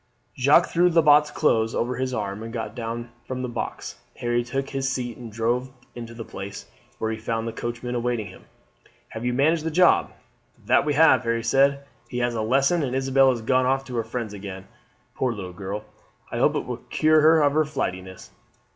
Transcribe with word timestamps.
Jacques 0.35 0.65
threw 0.67 0.89
Lebat's 0.89 1.29
clothes 1.29 1.75
over 1.75 1.95
his 1.97 2.11
arm 2.11 2.41
and 2.41 2.51
got 2.51 2.73
down 2.73 3.11
from 3.27 3.43
the 3.43 3.47
box. 3.47 3.99
Harry 4.17 4.43
took 4.43 4.67
his 4.71 4.89
seat 4.89 5.15
and 5.15 5.31
drove 5.31 5.69
into 5.93 6.15
the 6.15 6.25
Place, 6.25 6.65
where 6.97 7.11
he 7.11 7.19
found 7.19 7.47
the 7.47 7.53
coachman 7.53 7.93
awaiting 7.93 8.25
him. 8.25 8.45
"Have 9.09 9.25
you 9.25 9.31
managed 9.33 9.63
the 9.63 9.69
job?" 9.69 10.11
"That 10.65 10.85
we 10.85 10.95
have," 10.95 11.21
Harry 11.23 11.43
said. 11.43 11.83
"He 12.09 12.17
has 12.17 12.33
a 12.33 12.41
lesson, 12.41 12.81
and 12.81 12.95
Isabel 12.95 13.29
has 13.29 13.43
gone 13.43 13.67
off 13.67 13.85
to 13.85 13.95
her 13.97 14.03
friends 14.03 14.33
again. 14.33 14.65
Poor 15.13 15.33
little 15.33 15.53
girl, 15.53 15.83
I 16.31 16.39
hope 16.39 16.55
it 16.55 16.65
will 16.65 16.77
cure 16.77 17.21
her 17.21 17.43
of 17.43 17.53
her 17.53 17.63
flightiness. 17.63 18.31